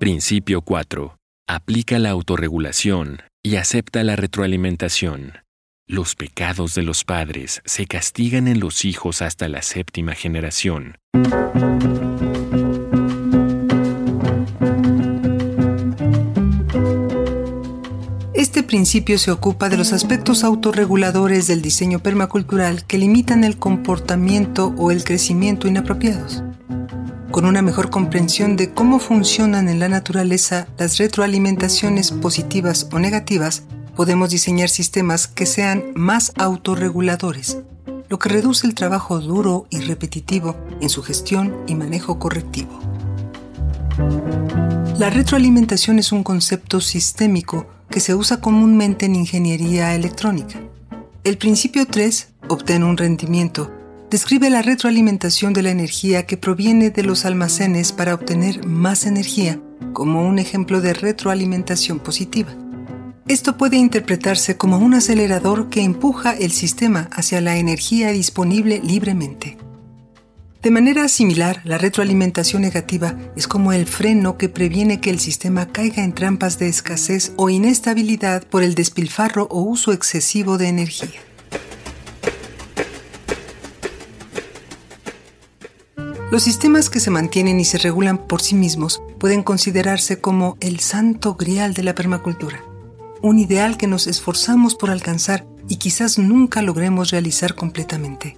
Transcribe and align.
Principio 0.00 0.62
4. 0.62 1.18
Aplica 1.46 1.98
la 1.98 2.08
autorregulación 2.08 3.18
y 3.42 3.56
acepta 3.56 4.02
la 4.02 4.16
retroalimentación. 4.16 5.34
Los 5.86 6.14
pecados 6.14 6.74
de 6.74 6.80
los 6.80 7.04
padres 7.04 7.60
se 7.66 7.84
castigan 7.84 8.48
en 8.48 8.60
los 8.60 8.86
hijos 8.86 9.20
hasta 9.20 9.46
la 9.50 9.60
séptima 9.60 10.14
generación. 10.14 10.96
Este 18.32 18.62
principio 18.62 19.18
se 19.18 19.30
ocupa 19.30 19.68
de 19.68 19.76
los 19.76 19.92
aspectos 19.92 20.44
autorreguladores 20.44 21.46
del 21.46 21.60
diseño 21.60 21.98
permacultural 21.98 22.86
que 22.86 22.96
limitan 22.96 23.44
el 23.44 23.58
comportamiento 23.58 24.74
o 24.78 24.92
el 24.92 25.04
crecimiento 25.04 25.68
inapropiados 25.68 26.42
con 27.30 27.44
una 27.44 27.62
mejor 27.62 27.90
comprensión 27.90 28.56
de 28.56 28.72
cómo 28.72 28.98
funcionan 28.98 29.68
en 29.68 29.78
la 29.78 29.88
naturaleza 29.88 30.66
las 30.78 30.98
retroalimentaciones 30.98 32.10
positivas 32.10 32.88
o 32.92 32.98
negativas, 32.98 33.62
podemos 33.94 34.30
diseñar 34.30 34.68
sistemas 34.68 35.28
que 35.28 35.46
sean 35.46 35.84
más 35.94 36.32
autorreguladores, 36.36 37.58
lo 38.08 38.18
que 38.18 38.28
reduce 38.28 38.66
el 38.66 38.74
trabajo 38.74 39.20
duro 39.20 39.66
y 39.70 39.80
repetitivo 39.80 40.56
en 40.80 40.88
su 40.88 41.02
gestión 41.02 41.54
y 41.68 41.74
manejo 41.74 42.18
correctivo. 42.18 42.80
La 44.98 45.10
retroalimentación 45.10 45.98
es 45.98 46.12
un 46.12 46.24
concepto 46.24 46.80
sistémico 46.80 47.66
que 47.88 48.00
se 48.00 48.14
usa 48.14 48.40
comúnmente 48.40 49.06
en 49.06 49.14
ingeniería 49.14 49.94
electrónica. 49.94 50.60
El 51.22 51.38
principio 51.38 51.86
3 51.86 52.28
obtiene 52.48 52.84
un 52.84 52.96
rendimiento 52.96 53.70
describe 54.10 54.50
la 54.50 54.60
retroalimentación 54.60 55.52
de 55.52 55.62
la 55.62 55.70
energía 55.70 56.26
que 56.26 56.36
proviene 56.36 56.90
de 56.90 57.04
los 57.04 57.24
almacenes 57.24 57.92
para 57.92 58.12
obtener 58.12 58.66
más 58.66 59.06
energía, 59.06 59.60
como 59.92 60.26
un 60.26 60.40
ejemplo 60.40 60.80
de 60.80 60.94
retroalimentación 60.94 62.00
positiva. 62.00 62.52
Esto 63.28 63.56
puede 63.56 63.76
interpretarse 63.76 64.56
como 64.56 64.78
un 64.78 64.94
acelerador 64.94 65.70
que 65.70 65.82
empuja 65.82 66.32
el 66.32 66.50
sistema 66.50 67.08
hacia 67.12 67.40
la 67.40 67.56
energía 67.56 68.10
disponible 68.10 68.80
libremente. 68.82 69.56
De 70.60 70.72
manera 70.72 71.08
similar, 71.08 71.62
la 71.64 71.78
retroalimentación 71.78 72.62
negativa 72.62 73.16
es 73.36 73.46
como 73.46 73.72
el 73.72 73.86
freno 73.86 74.36
que 74.36 74.48
previene 74.48 75.00
que 75.00 75.10
el 75.10 75.20
sistema 75.20 75.66
caiga 75.66 76.02
en 76.02 76.12
trampas 76.12 76.58
de 76.58 76.68
escasez 76.68 77.32
o 77.36 77.48
inestabilidad 77.48 78.42
por 78.42 78.64
el 78.64 78.74
despilfarro 78.74 79.46
o 79.50 79.62
uso 79.62 79.92
excesivo 79.92 80.58
de 80.58 80.68
energía. 80.68 81.20
Los 86.30 86.44
sistemas 86.44 86.90
que 86.90 87.00
se 87.00 87.10
mantienen 87.10 87.58
y 87.58 87.64
se 87.64 87.78
regulan 87.78 88.16
por 88.16 88.40
sí 88.40 88.54
mismos 88.54 89.02
pueden 89.18 89.42
considerarse 89.42 90.20
como 90.20 90.56
el 90.60 90.78
santo 90.78 91.34
grial 91.34 91.74
de 91.74 91.82
la 91.82 91.96
permacultura, 91.96 92.62
un 93.20 93.40
ideal 93.40 93.76
que 93.76 93.88
nos 93.88 94.06
esforzamos 94.06 94.76
por 94.76 94.90
alcanzar 94.90 95.44
y 95.68 95.76
quizás 95.76 96.18
nunca 96.18 96.62
logremos 96.62 97.10
realizar 97.10 97.56
completamente. 97.56 98.36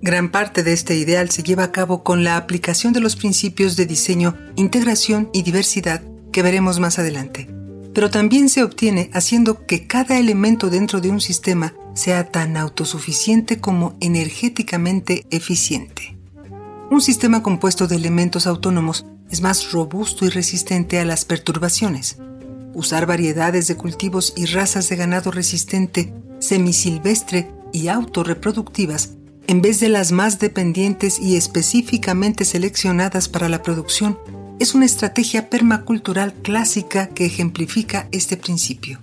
Gran 0.00 0.30
parte 0.30 0.62
de 0.62 0.72
este 0.72 0.96
ideal 0.96 1.28
se 1.30 1.42
lleva 1.42 1.64
a 1.64 1.72
cabo 1.72 2.02
con 2.02 2.24
la 2.24 2.38
aplicación 2.38 2.94
de 2.94 3.00
los 3.00 3.16
principios 3.16 3.76
de 3.76 3.84
diseño, 3.84 4.34
integración 4.56 5.28
y 5.34 5.42
diversidad 5.42 6.02
que 6.32 6.42
veremos 6.42 6.80
más 6.80 6.98
adelante. 6.98 7.50
Pero 7.92 8.10
también 8.10 8.48
se 8.48 8.62
obtiene 8.62 9.10
haciendo 9.12 9.66
que 9.66 9.86
cada 9.86 10.18
elemento 10.18 10.70
dentro 10.70 11.00
de 11.02 11.10
un 11.10 11.20
sistema 11.20 11.74
sea 11.94 12.30
tan 12.30 12.56
autosuficiente 12.56 13.60
como 13.60 13.96
energéticamente 14.00 15.26
eficiente. 15.30 16.17
Un 16.90 17.02
sistema 17.02 17.42
compuesto 17.42 17.86
de 17.86 17.96
elementos 17.96 18.46
autónomos 18.46 19.04
es 19.30 19.42
más 19.42 19.72
robusto 19.72 20.24
y 20.24 20.30
resistente 20.30 20.98
a 20.98 21.04
las 21.04 21.24
perturbaciones. 21.24 22.16
Usar 22.72 23.06
variedades 23.06 23.66
de 23.68 23.76
cultivos 23.76 24.32
y 24.36 24.46
razas 24.46 24.88
de 24.88 24.96
ganado 24.96 25.30
resistente, 25.30 26.14
semisilvestre 26.38 27.50
y 27.72 27.88
autorreproductivas 27.88 29.10
en 29.48 29.62
vez 29.62 29.80
de 29.80 29.88
las 29.88 30.12
más 30.12 30.38
dependientes 30.38 31.18
y 31.18 31.36
específicamente 31.36 32.44
seleccionadas 32.44 33.30
para 33.30 33.48
la 33.48 33.62
producción 33.62 34.18
es 34.58 34.74
una 34.74 34.84
estrategia 34.84 35.48
permacultural 35.48 36.34
clásica 36.34 37.08
que 37.08 37.24
ejemplifica 37.24 38.08
este 38.12 38.36
principio. 38.36 39.00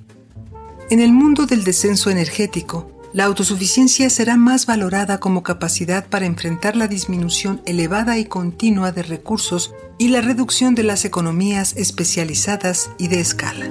En 0.92 1.00
el 1.00 1.14
mundo 1.14 1.48
del 1.48 1.64
descenso 1.64 2.12
energético, 2.12 2.92
la 3.16 3.24
autosuficiencia 3.24 4.10
será 4.10 4.36
más 4.36 4.66
valorada 4.66 5.22
como 5.22 5.42
capacidad 5.42 6.06
para 6.06 6.26
enfrentar 6.26 6.76
la 6.76 6.90
disminución 6.90 7.62
elevada 7.66 8.18
y 8.18 8.26
continua 8.26 8.92
de 8.92 9.04
recursos 9.04 9.74
y 9.98 10.10
la 10.10 10.20
reducción 10.20 10.76
de 10.76 10.84
las 10.84 11.06
economías 11.06 11.78
especializadas 11.78 12.90
y 12.98 13.08
de 13.08 13.22
escala. 13.22 13.70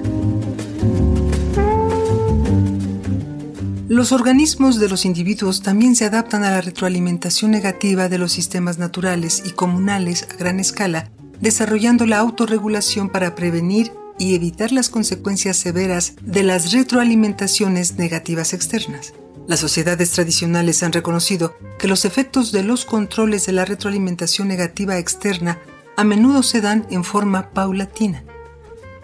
Los 3.86 4.12
organismos 4.12 4.80
de 4.80 4.88
los 4.88 5.04
individuos 5.04 5.60
también 5.60 5.94
se 5.94 6.06
adaptan 6.06 6.42
a 6.44 6.50
la 6.50 6.62
retroalimentación 6.62 7.50
negativa 7.50 8.08
de 8.08 8.16
los 8.16 8.32
sistemas 8.32 8.78
naturales 8.78 9.42
y 9.44 9.50
comunales 9.50 10.26
a 10.32 10.36
gran 10.36 10.58
escala, 10.58 11.10
desarrollando 11.42 12.06
la 12.06 12.16
autorregulación 12.16 13.10
para 13.10 13.34
prevenir 13.34 13.92
y 14.18 14.36
evitar 14.36 14.72
las 14.72 14.88
consecuencias 14.88 15.58
severas 15.58 16.14
de 16.22 16.44
las 16.44 16.72
retroalimentaciones 16.72 17.98
negativas 17.98 18.54
externas. 18.54 19.12
Las 19.46 19.60
sociedades 19.60 20.10
tradicionales 20.12 20.82
han 20.82 20.92
reconocido 20.92 21.54
que 21.78 21.88
los 21.88 22.04
efectos 22.04 22.50
de 22.50 22.62
los 22.62 22.84
controles 22.84 23.44
de 23.46 23.52
la 23.52 23.64
retroalimentación 23.64 24.48
negativa 24.48 24.98
externa 24.98 25.60
a 25.96 26.04
menudo 26.04 26.42
se 26.42 26.60
dan 26.60 26.86
en 26.90 27.04
forma 27.04 27.50
paulatina. 27.50 28.24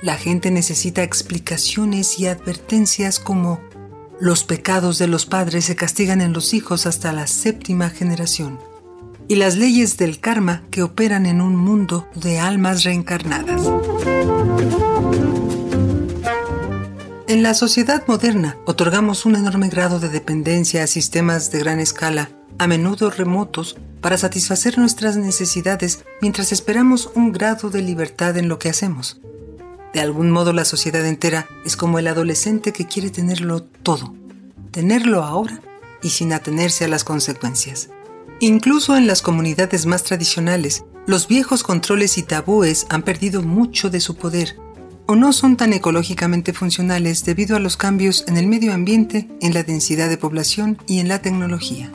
La 0.02 0.16
gente 0.16 0.50
necesita 0.50 1.02
explicaciones 1.02 2.18
y 2.18 2.26
advertencias 2.26 3.20
como 3.20 3.60
los 4.18 4.44
pecados 4.44 4.98
de 4.98 5.08
los 5.08 5.26
padres 5.26 5.66
se 5.66 5.76
castigan 5.76 6.20
en 6.20 6.32
los 6.32 6.54
hijos 6.54 6.86
hasta 6.86 7.12
la 7.12 7.26
séptima 7.26 7.90
generación 7.90 8.58
y 9.28 9.36
las 9.36 9.56
leyes 9.56 9.96
del 9.96 10.20
karma 10.20 10.62
que 10.70 10.82
operan 10.82 11.26
en 11.26 11.40
un 11.40 11.54
mundo 11.54 12.08
de 12.14 12.38
almas 12.38 12.82
reencarnadas. 12.84 13.62
En 17.30 17.44
la 17.44 17.54
sociedad 17.54 18.02
moderna 18.08 18.56
otorgamos 18.66 19.24
un 19.24 19.36
enorme 19.36 19.68
grado 19.68 20.00
de 20.00 20.08
dependencia 20.08 20.82
a 20.82 20.88
sistemas 20.88 21.52
de 21.52 21.60
gran 21.60 21.78
escala, 21.78 22.28
a 22.58 22.66
menudo 22.66 23.08
remotos, 23.08 23.76
para 24.00 24.18
satisfacer 24.18 24.78
nuestras 24.78 25.16
necesidades 25.16 26.04
mientras 26.20 26.50
esperamos 26.50 27.08
un 27.14 27.30
grado 27.30 27.70
de 27.70 27.82
libertad 27.82 28.36
en 28.36 28.48
lo 28.48 28.58
que 28.58 28.68
hacemos. 28.68 29.20
De 29.94 30.00
algún 30.00 30.32
modo 30.32 30.52
la 30.52 30.64
sociedad 30.64 31.06
entera 31.06 31.46
es 31.64 31.76
como 31.76 32.00
el 32.00 32.08
adolescente 32.08 32.72
que 32.72 32.88
quiere 32.88 33.10
tenerlo 33.10 33.62
todo, 33.62 34.12
tenerlo 34.72 35.22
ahora 35.22 35.60
y 36.02 36.08
sin 36.08 36.32
atenerse 36.32 36.86
a 36.86 36.88
las 36.88 37.04
consecuencias. 37.04 37.90
Incluso 38.40 38.96
en 38.96 39.06
las 39.06 39.22
comunidades 39.22 39.86
más 39.86 40.02
tradicionales, 40.02 40.84
los 41.06 41.28
viejos 41.28 41.62
controles 41.62 42.18
y 42.18 42.24
tabúes 42.24 42.86
han 42.88 43.02
perdido 43.02 43.40
mucho 43.40 43.88
de 43.88 44.00
su 44.00 44.16
poder 44.16 44.56
o 45.10 45.16
no 45.16 45.32
son 45.32 45.56
tan 45.56 45.72
ecológicamente 45.72 46.52
funcionales 46.52 47.24
debido 47.24 47.56
a 47.56 47.58
los 47.58 47.76
cambios 47.76 48.24
en 48.28 48.36
el 48.36 48.46
medio 48.46 48.72
ambiente, 48.72 49.26
en 49.40 49.54
la 49.54 49.64
densidad 49.64 50.08
de 50.08 50.16
población 50.16 50.78
y 50.86 51.00
en 51.00 51.08
la 51.08 51.20
tecnología. 51.20 51.90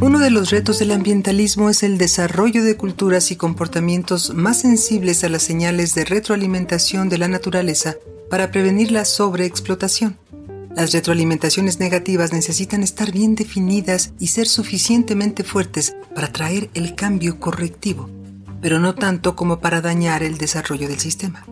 Uno 0.00 0.18
de 0.18 0.30
los 0.30 0.50
retos 0.50 0.80
del 0.80 0.90
ambientalismo 0.90 1.70
es 1.70 1.84
el 1.84 1.96
desarrollo 1.96 2.64
de 2.64 2.76
culturas 2.76 3.30
y 3.30 3.36
comportamientos 3.36 4.34
más 4.34 4.62
sensibles 4.62 5.22
a 5.22 5.28
las 5.28 5.44
señales 5.44 5.94
de 5.94 6.06
retroalimentación 6.06 7.08
de 7.08 7.18
la 7.18 7.28
naturaleza 7.28 7.94
para 8.28 8.50
prevenir 8.50 8.90
la 8.90 9.04
sobreexplotación. 9.04 10.18
Las 10.74 10.92
retroalimentaciones 10.92 11.78
negativas 11.78 12.32
necesitan 12.32 12.82
estar 12.82 13.12
bien 13.12 13.36
definidas 13.36 14.12
y 14.18 14.26
ser 14.26 14.48
suficientemente 14.48 15.44
fuertes 15.44 15.94
para 16.16 16.32
traer 16.32 16.68
el 16.74 16.96
cambio 16.96 17.38
correctivo 17.38 18.10
pero 18.64 18.80
no 18.80 18.94
tanto 18.94 19.36
como 19.36 19.60
para 19.60 19.82
dañar 19.82 20.22
el 20.22 20.38
desarrollo 20.38 20.88
del 20.88 20.98
sistema. 20.98 21.44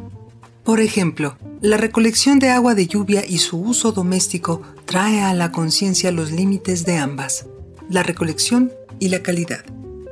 Por 0.64 0.80
ejemplo, 0.80 1.36
la 1.60 1.76
recolección 1.76 2.38
de 2.38 2.48
agua 2.48 2.74
de 2.74 2.86
lluvia 2.86 3.22
y 3.28 3.36
su 3.36 3.60
uso 3.60 3.92
doméstico 3.92 4.62
trae 4.86 5.20
a 5.20 5.34
la 5.34 5.52
conciencia 5.52 6.10
los 6.10 6.32
límites 6.32 6.86
de 6.86 6.96
ambas, 6.96 7.44
la 7.90 8.02
recolección 8.02 8.72
y 8.98 9.10
la 9.10 9.22
calidad. 9.22 9.62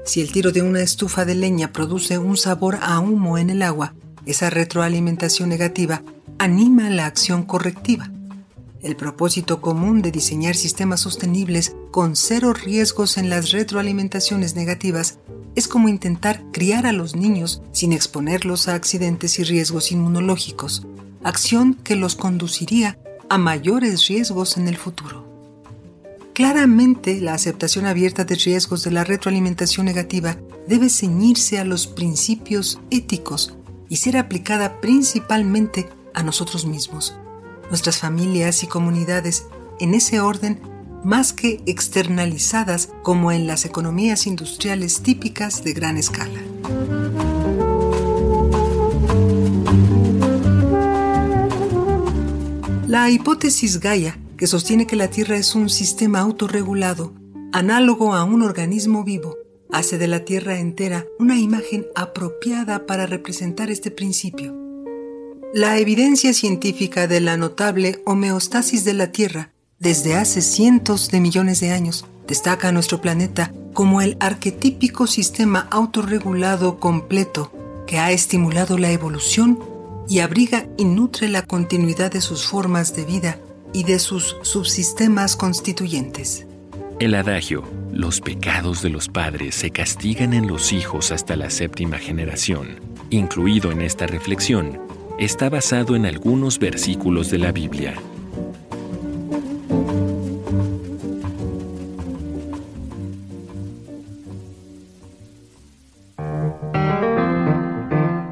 Si 0.05 0.21
el 0.21 0.31
tiro 0.31 0.53
de 0.53 0.61
una 0.61 0.83
estufa 0.83 1.25
de 1.25 1.37
leña 1.37 1.73
produce 1.73 2.19
un 2.19 2.37
sabor 2.37 2.79
a 2.83 3.01
humo 3.01 3.39
en 3.39 3.49
el 3.49 3.63
agua, 3.63 3.95
esa 4.27 4.51
retroalimentación 4.51 5.49
negativa 5.49 6.03
anima 6.39 6.91
la 6.91 7.07
acción 7.07 7.45
correctiva. 7.45 8.11
El 8.83 8.95
propósito 8.95 9.63
común 9.63 10.03
de 10.03 10.11
diseñar 10.11 10.55
sistemas 10.55 11.01
sostenibles 11.01 11.75
con 11.93 12.15
cero 12.15 12.53
riesgos 12.53 13.17
en 13.17 13.31
las 13.31 13.53
retroalimentaciones 13.53 14.55
negativas 14.55 15.19
es 15.55 15.69
como 15.69 15.89
intentar 15.89 16.43
criar 16.53 16.87
a 16.87 16.93
los 16.93 17.17
niños 17.17 17.63
sin 17.73 17.93
exponerlos 17.93 18.69
a 18.69 18.75
accidentes 18.75 19.39
y 19.39 19.45
riesgos 19.45 19.93
inmunológicos, 19.93 20.87
acción 21.23 21.75
que 21.75 21.97
los 21.97 22.17
conduciría 22.17 22.99
a 23.29 23.39
mayores 23.39 24.07
riesgos 24.09 24.57
en 24.57 24.69
el 24.69 24.77
futuro. 24.77 25.27
Claramente, 26.33 27.21
la 27.21 27.35
aceptación 27.35 27.87
abierta 27.87 28.25
de 28.25 28.35
riesgos 28.35 28.83
de 28.83 28.91
la 28.91 29.05
retroalimentación 29.05 29.87
negativa 29.87 30.37
debe 30.67 30.89
ceñirse 30.89 31.59
a 31.59 31.65
los 31.65 31.87
principios 31.87 32.81
éticos 32.91 33.57
y 33.89 33.97
ser 33.97 34.17
aplicada 34.17 34.81
principalmente 34.81 35.89
a 36.15 36.23
nosotros 36.23 36.65
mismos, 36.65 37.15
nuestras 37.69 37.99
familias 37.99 38.63
y 38.63 38.69
comunidades, 38.69 39.47
en 39.81 39.95
ese 39.95 40.21
orden 40.21 40.61
más 41.05 41.33
que 41.33 41.61
externalizadas 41.67 42.91
como 43.03 43.33
en 43.33 43.47
las 43.47 43.65
economías 43.65 44.27
industriales 44.27 45.03
típicas 45.03 45.65
de 45.65 45.73
gran 45.73 45.97
escala. 45.97 46.41
La 52.87 53.09
hipótesis 53.09 53.79
Gaia, 53.79 54.19
que 54.37 54.47
sostiene 54.47 54.87
que 54.87 54.97
la 54.97 55.09
Tierra 55.09 55.37
es 55.37 55.55
un 55.55 55.71
sistema 55.71 56.19
autorregulado, 56.21 57.15
análogo 57.53 58.15
a 58.15 58.25
un 58.25 58.43
organismo 58.43 59.05
vivo, 59.05 59.37
hace 59.71 59.97
de 59.97 60.09
la 60.09 60.25
Tierra 60.25 60.59
entera 60.59 61.07
una 61.19 61.39
imagen 61.39 61.87
apropiada 61.95 62.87
para 62.87 63.07
representar 63.07 63.71
este 63.71 63.91
principio. 63.91 64.57
La 65.55 65.79
evidencia 65.79 66.33
científica 66.33 67.07
de 67.07 67.21
la 67.21 67.37
notable 67.37 68.03
homeostasis 68.07 68.85
de 68.85 68.95
la 68.95 69.13
Tierra 69.13 69.53
desde 69.81 70.15
hace 70.15 70.43
cientos 70.43 71.11
de 71.11 71.21
millones 71.21 71.61
de 71.61 71.73
años 71.73 72.05
destaca 72.29 72.69
a 72.69 72.73
nuestro 72.73 73.01
planeta 73.01 73.51
como 73.73 74.03
el 74.03 74.19
arquetípico 74.21 75.07
sistema 75.07 75.67
autorregulado 75.71 76.79
completo 76.79 77.51
que 77.87 77.99
ha 77.99 78.13
estimulado 78.13 78.77
la 78.77 78.93
evolución 78.93 79.59
y 80.07 80.19
abriga 80.19 80.67
y 80.77 80.85
nutre 80.85 81.29
la 81.29 81.43
continuidad 81.43 82.13
de 82.13 82.21
sus 82.21 82.47
formas 82.47 82.95
de 82.95 83.07
vida 83.07 83.39
y 83.73 83.85
de 83.85 83.99
sus 83.99 84.37
subsistemas 84.43 85.35
constituyentes. 85.35 86.47
El 86.99 87.15
adagio, 87.15 87.65
los 87.91 88.21
pecados 88.21 88.83
de 88.83 88.91
los 88.91 89.09
padres 89.09 89.55
se 89.55 89.71
castigan 89.71 90.35
en 90.35 90.47
los 90.47 90.75
hijos 90.75 91.11
hasta 91.11 91.37
la 91.37 91.49
séptima 91.49 91.99
generación, 91.99 92.81
incluido 93.09 93.73
en 93.73 93.81
esta 93.81 94.07
reflexión, 94.07 94.79
está 95.19 95.49
basado 95.49 95.97
en 95.97 96.05
algunos 96.05 96.59
versículos 96.59 97.31
de 97.31 97.39
la 97.39 97.53
Biblia. 97.53 97.95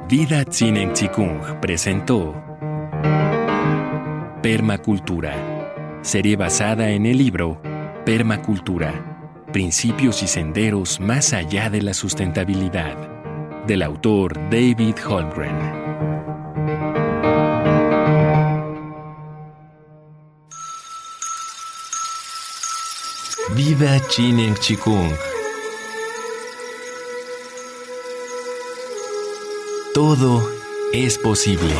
Vida 0.08 0.42
Zineng 0.50 0.94
Chikung 0.94 1.60
presentó 1.60 2.34
Permacultura, 4.42 6.00
serie 6.00 6.34
basada 6.34 6.88
en 6.88 7.04
el 7.04 7.18
libro 7.18 7.60
Permacultura, 8.06 9.44
Principios 9.52 10.22
y 10.22 10.26
Senderos 10.26 10.98
más 10.98 11.34
allá 11.34 11.68
de 11.68 11.82
la 11.82 11.92
sustentabilidad, 11.92 12.96
del 13.66 13.82
autor 13.82 14.32
David 14.48 14.94
Holmgren. 15.06 15.58
Vida 23.54 24.00
Zineng 24.08 24.54
Chikung 24.54 25.12
Todo 29.98 30.48
es 30.92 31.18
posible. 31.18 31.74